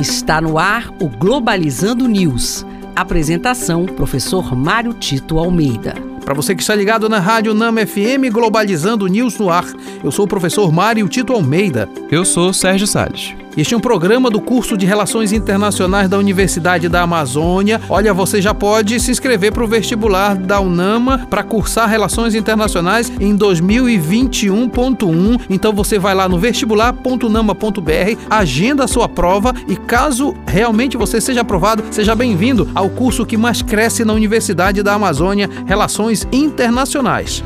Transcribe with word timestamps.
Está 0.00 0.40
no 0.40 0.58
ar 0.58 0.90
o 1.00 1.08
Globalizando 1.08 2.06
News. 2.06 2.64
Apresentação: 2.94 3.84
Professor 3.84 4.54
Mário 4.54 4.94
Tito 4.94 5.38
Almeida. 5.38 5.92
Para 6.24 6.34
você 6.34 6.54
que 6.54 6.62
está 6.62 6.72
ligado 6.72 7.08
na 7.08 7.18
Rádio 7.18 7.52
Nama 7.52 7.84
FM 7.84 8.30
Globalizando 8.32 9.08
News 9.08 9.36
no 9.38 9.50
ar, 9.50 9.64
eu 10.04 10.12
sou 10.12 10.24
o 10.24 10.28
professor 10.28 10.70
Mário 10.70 11.08
Tito 11.08 11.32
Almeida. 11.32 11.88
Eu 12.12 12.24
sou 12.24 12.52
Sérgio 12.52 12.86
Salles. 12.86 13.34
Este 13.58 13.74
é 13.74 13.76
um 13.76 13.80
programa 13.80 14.30
do 14.30 14.40
curso 14.40 14.76
de 14.76 14.86
Relações 14.86 15.32
Internacionais 15.32 16.08
da 16.08 16.16
Universidade 16.16 16.88
da 16.88 17.02
Amazônia. 17.02 17.80
Olha, 17.88 18.14
você 18.14 18.40
já 18.40 18.54
pode 18.54 19.00
se 19.00 19.10
inscrever 19.10 19.50
para 19.50 19.64
o 19.64 19.66
vestibular 19.66 20.36
da 20.36 20.60
UNAMA 20.60 21.26
para 21.28 21.42
cursar 21.42 21.88
Relações 21.88 22.36
Internacionais 22.36 23.10
em 23.18 23.36
2021.1. 23.36 25.40
Então 25.50 25.72
você 25.72 25.98
vai 25.98 26.14
lá 26.14 26.28
no 26.28 26.38
vestibular.unama.br, 26.38 28.16
agenda 28.30 28.84
a 28.84 28.88
sua 28.88 29.08
prova 29.08 29.52
e 29.66 29.74
caso 29.74 30.36
realmente 30.46 30.96
você 30.96 31.20
seja 31.20 31.40
aprovado, 31.40 31.82
seja 31.90 32.14
bem-vindo 32.14 32.70
ao 32.76 32.88
curso 32.88 33.26
que 33.26 33.36
mais 33.36 33.60
cresce 33.60 34.04
na 34.04 34.12
Universidade 34.12 34.84
da 34.84 34.94
Amazônia, 34.94 35.50
Relações 35.66 36.28
Internacionais. 36.30 37.42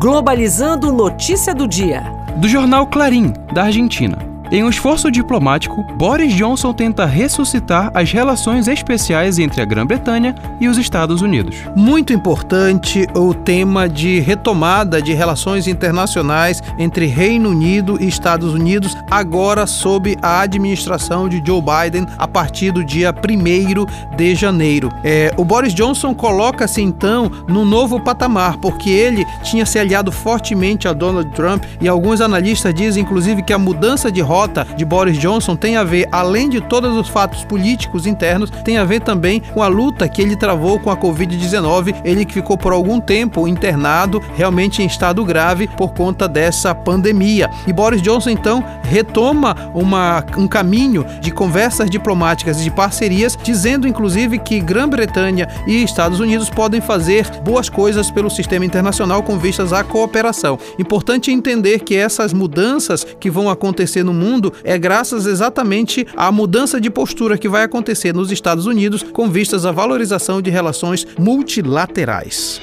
Globalizando 0.00 0.90
notícia 0.90 1.54
do 1.54 1.68
dia. 1.68 2.02
Do 2.38 2.48
jornal 2.48 2.88
Clarim, 2.88 3.32
da 3.52 3.66
Argentina. 3.66 4.31
Em 4.52 4.62
um 4.62 4.68
esforço 4.68 5.10
diplomático, 5.10 5.82
Boris 5.96 6.34
Johnson 6.34 6.74
tenta 6.74 7.06
ressuscitar 7.06 7.90
as 7.94 8.12
relações 8.12 8.68
especiais 8.68 9.38
entre 9.38 9.62
a 9.62 9.64
Grã-Bretanha 9.64 10.34
e 10.60 10.68
os 10.68 10.76
Estados 10.76 11.22
Unidos. 11.22 11.56
Muito 11.74 12.12
importante 12.12 13.06
o 13.14 13.32
tema 13.32 13.88
de 13.88 14.20
retomada 14.20 15.00
de 15.00 15.14
relações 15.14 15.66
internacionais 15.66 16.62
entre 16.78 17.06
Reino 17.06 17.48
Unido 17.48 17.96
e 17.98 18.06
Estados 18.06 18.52
Unidos, 18.52 18.94
agora 19.10 19.66
sob 19.66 20.18
a 20.20 20.42
administração 20.42 21.30
de 21.30 21.42
Joe 21.42 21.62
Biden 21.62 22.06
a 22.18 22.28
partir 22.28 22.72
do 22.72 22.84
dia 22.84 23.10
1 23.10 24.14
de 24.14 24.34
janeiro. 24.34 24.90
É, 25.02 25.32
o 25.38 25.46
Boris 25.46 25.72
Johnson 25.72 26.12
coloca-se 26.12 26.82
então 26.82 27.32
no 27.48 27.64
novo 27.64 27.98
patamar, 27.98 28.58
porque 28.58 28.90
ele 28.90 29.24
tinha 29.42 29.64
se 29.64 29.78
aliado 29.78 30.12
fortemente 30.12 30.86
a 30.86 30.92
Donald 30.92 31.30
Trump 31.30 31.64
e 31.80 31.88
alguns 31.88 32.20
analistas 32.20 32.74
dizem 32.74 33.02
inclusive 33.02 33.42
que 33.42 33.54
a 33.54 33.58
mudança 33.58 34.12
de 34.12 34.20
rota 34.20 34.41
derrota 34.42 34.66
de 34.76 34.84
Boris 34.84 35.18
Johnson 35.18 35.54
tem 35.54 35.76
a 35.76 35.84
ver, 35.84 36.08
além 36.10 36.48
de 36.48 36.60
todos 36.60 36.96
os 36.96 37.08
fatos 37.08 37.44
políticos 37.44 38.06
internos, 38.06 38.50
tem 38.64 38.76
a 38.76 38.84
ver 38.84 39.00
também 39.00 39.40
com 39.40 39.62
a 39.62 39.68
luta 39.68 40.08
que 40.08 40.20
ele 40.20 40.36
travou 40.36 40.78
com 40.78 40.90
a 40.90 40.96
Covid-19. 40.96 41.94
Ele 42.04 42.24
que 42.24 42.34
ficou 42.34 42.56
por 42.56 42.72
algum 42.72 43.00
tempo 43.00 43.46
internado, 43.46 44.20
realmente 44.34 44.82
em 44.82 44.86
estado 44.86 45.24
grave 45.24 45.68
por 45.76 45.92
conta 45.92 46.26
dessa 46.28 46.74
pandemia. 46.74 47.48
E 47.66 47.72
Boris 47.72 48.02
Johnson 48.02 48.30
então 48.30 48.64
retoma 48.82 49.56
uma, 49.74 50.24
um 50.36 50.48
caminho 50.48 51.04
de 51.20 51.30
conversas 51.30 51.88
diplomáticas 51.88 52.60
e 52.60 52.64
de 52.64 52.70
parcerias, 52.70 53.38
dizendo 53.42 53.86
inclusive 53.86 54.38
que 54.38 54.60
Grã-Bretanha 54.60 55.48
e 55.66 55.82
Estados 55.82 56.20
Unidos 56.20 56.50
podem 56.50 56.80
fazer 56.80 57.30
boas 57.42 57.68
coisas 57.68 58.10
pelo 58.10 58.30
sistema 58.30 58.64
internacional 58.64 59.22
com 59.22 59.38
vistas 59.38 59.72
à 59.72 59.84
cooperação. 59.84 60.58
Importante 60.78 61.30
entender 61.30 61.80
que 61.80 61.94
essas 61.94 62.32
mudanças 62.32 63.06
que 63.20 63.30
vão 63.30 63.48
acontecer 63.48 64.02
no 64.02 64.12
mundo 64.12 64.31
mundo 64.32 64.52
é 64.64 64.78
graças 64.78 65.26
exatamente 65.26 66.06
à 66.16 66.32
mudança 66.32 66.80
de 66.80 66.90
postura 66.90 67.36
que 67.36 67.48
vai 67.48 67.64
acontecer 67.64 68.14
nos 68.14 68.30
Estados 68.30 68.66
Unidos 68.66 69.02
com 69.02 69.28
vistas 69.28 69.66
à 69.66 69.72
valorização 69.72 70.40
de 70.40 70.50
relações 70.50 71.06
multilaterais. 71.18 72.60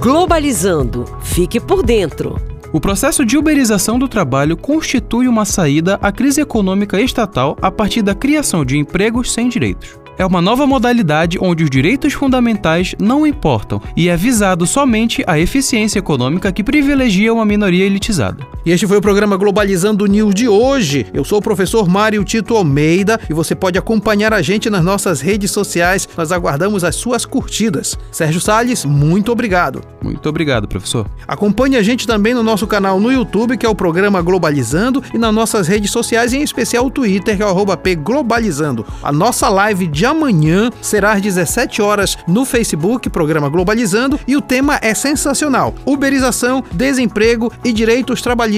Globalizando. 0.00 1.04
Fique 1.22 1.58
por 1.58 1.82
dentro. 1.82 2.38
O 2.72 2.80
processo 2.80 3.24
de 3.24 3.38
uberização 3.38 3.98
do 3.98 4.08
trabalho 4.08 4.56
constitui 4.56 5.28
uma 5.28 5.44
saída 5.44 5.98
à 6.02 6.10
crise 6.10 6.40
econômica 6.40 7.00
estatal 7.00 7.56
a 7.62 7.70
partir 7.70 8.02
da 8.02 8.14
criação 8.14 8.64
de 8.64 8.76
empregos 8.76 9.32
sem 9.32 9.48
direitos 9.48 10.04
é 10.18 10.24
uma 10.24 10.40
nova 10.40 10.66
modalidade 10.66 11.38
onde 11.40 11.64
os 11.64 11.70
direitos 11.70 12.12
fundamentais 12.12 12.94
não 13.00 13.26
importam 13.26 13.80
e 13.96 14.08
é 14.08 14.16
visado 14.16 14.66
somente 14.66 15.24
a 15.26 15.38
eficiência 15.38 15.98
econômica 15.98 16.52
que 16.52 16.62
privilegia 16.62 17.32
uma 17.32 17.44
minoria 17.44 17.84
elitizada. 17.84 18.46
E 18.66 18.70
este 18.70 18.86
foi 18.86 18.96
o 18.96 19.02
programa 19.02 19.36
Globalizando 19.36 20.06
News 20.06 20.34
de 20.34 20.48
hoje. 20.48 21.06
Eu 21.12 21.22
sou 21.22 21.36
o 21.36 21.42
professor 21.42 21.86
Mário 21.86 22.24
Tito 22.24 22.56
Almeida 22.56 23.20
e 23.28 23.34
você 23.34 23.54
pode 23.54 23.78
acompanhar 23.78 24.32
a 24.32 24.40
gente 24.40 24.70
nas 24.70 24.82
nossas 24.82 25.20
redes 25.20 25.50
sociais. 25.50 26.08
Nós 26.16 26.32
aguardamos 26.32 26.82
as 26.82 26.96
suas 26.96 27.26
curtidas. 27.26 27.94
Sérgio 28.10 28.40
Salles, 28.40 28.86
muito 28.86 29.30
obrigado. 29.30 29.82
Muito 30.02 30.26
obrigado, 30.30 30.66
professor. 30.66 31.06
Acompanhe 31.28 31.76
a 31.76 31.82
gente 31.82 32.06
também 32.06 32.32
no 32.32 32.42
nosso 32.42 32.66
canal 32.66 32.98
no 32.98 33.12
YouTube, 33.12 33.58
que 33.58 33.66
é 33.66 33.68
o 33.68 33.74
programa 33.74 34.22
Globalizando, 34.22 35.02
e 35.12 35.18
nas 35.18 35.34
nossas 35.34 35.68
redes 35.68 35.90
sociais, 35.90 36.32
em 36.32 36.42
especial 36.42 36.86
o 36.86 36.90
Twitter, 36.90 37.36
que 37.36 37.42
é 37.42 37.46
o 37.46 37.76
@pglobalizando. 37.76 38.86
A 39.02 39.12
nossa 39.12 39.50
live 39.50 39.86
de 39.86 40.06
amanhã 40.06 40.70
será 40.80 41.12
às 41.12 41.20
17 41.20 41.82
horas 41.82 42.16
no 42.26 42.46
Facebook, 42.46 43.10
programa 43.10 43.50
Globalizando, 43.50 44.18
e 44.26 44.36
o 44.36 44.40
tema 44.40 44.78
é 44.80 44.94
sensacional: 44.94 45.74
uberização, 45.84 46.64
desemprego 46.72 47.52
e 47.62 47.70
direitos 47.70 48.22
trabalhistas 48.22 48.53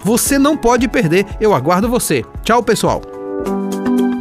você 0.00 0.38
não 0.38 0.56
pode 0.56 0.88
perder. 0.88 1.26
Eu 1.40 1.54
aguardo 1.54 1.88
você. 1.88 2.24
Tchau, 2.42 2.62
pessoal. 2.62 3.02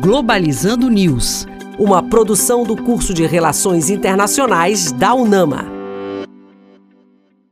Globalizando 0.02 0.90
News, 0.90 1.46
uma 1.78 2.02
produção 2.02 2.64
do 2.64 2.76
curso 2.76 3.14
de 3.14 3.26
Relações 3.26 3.90
Internacionais 3.90 4.92
da 4.92 5.14
UNAMA. 5.14 5.77